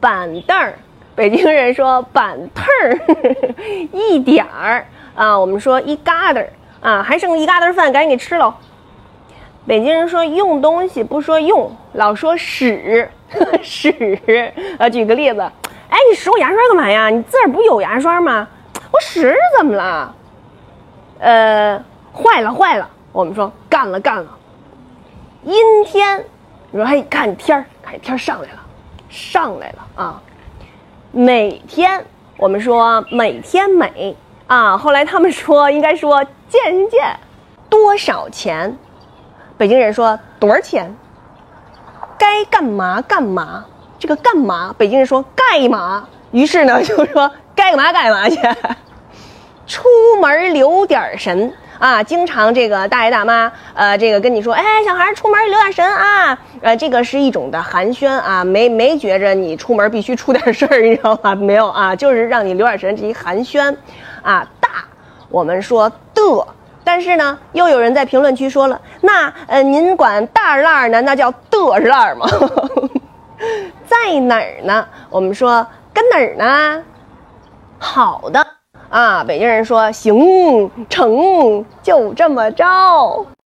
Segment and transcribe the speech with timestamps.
[0.00, 0.74] 板凳儿，
[1.14, 2.98] 北京人说板凳儿，
[3.92, 6.48] 一点儿啊，我们说一疙瘩儿
[6.80, 8.54] 啊，还剩一疙瘩饭，赶紧给吃喽。
[9.66, 13.10] 北京人说用东西不说用，老说使
[13.62, 14.52] 使。
[14.78, 17.08] 呃，举个例子，哎，你使我牙刷干嘛呀？
[17.08, 18.46] 你自个儿不有牙刷吗？
[18.92, 20.14] 我使怎么了？
[21.18, 21.82] 呃，
[22.12, 24.26] 坏了坏了，我们说干了干了。
[25.42, 26.24] 阴天，
[26.70, 28.60] 你说嘿，看天儿，看天上来了，
[29.16, 30.22] 上来了啊。
[31.10, 32.04] 每天，
[32.36, 34.14] 我们说每天美
[34.46, 34.76] 啊。
[34.76, 37.18] 后来他们说应该说见见，
[37.70, 38.76] 多少钱？
[39.56, 40.94] 北京人说多少钱？
[42.18, 43.64] 该干嘛干嘛？
[43.98, 44.74] 这个干嘛？
[44.76, 46.06] 北京人说干嘛？
[46.32, 48.38] 于是呢，就说该干嘛干嘛去。
[49.66, 49.88] 出
[50.20, 52.02] 门留点神啊！
[52.02, 56.38] 经常这个大爷大妈，呃，这个跟你说，哎，小孩出门留点神啊！
[56.60, 61.34] 呃，这个是一种的寒暄啊，没没觉着你出门必须出点事儿，你知道吗？
[61.36, 63.74] 没有啊，就是让你留点神，这一寒暄，
[64.22, 64.68] 啊，大，
[65.28, 66.46] 我们说的，
[66.82, 72.26] 但是呢，又有人在评论区说了，那呃，您管大烂呢，那叫的烂吗？
[73.86, 74.86] 在哪儿呢？
[75.10, 76.82] 我们说跟哪儿呢？
[77.78, 78.55] 好的。
[78.88, 83.26] 啊，北京人说行成，就这么着。